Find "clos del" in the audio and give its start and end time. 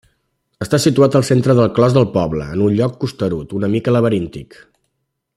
1.75-2.07